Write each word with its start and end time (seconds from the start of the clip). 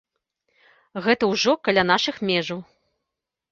Гэта 1.09 1.29
ўжо 1.33 1.55
каля 1.69 1.83
нашых 1.91 2.15
межаў. 2.33 2.59